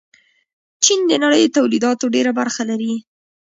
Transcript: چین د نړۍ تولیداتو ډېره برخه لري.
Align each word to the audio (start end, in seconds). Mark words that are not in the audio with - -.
چین 0.83 0.99
د 1.07 1.13
نړۍ 1.23 1.43
تولیداتو 1.57 2.05
ډېره 2.15 2.31
برخه 2.39 2.63
لري. 2.69 2.93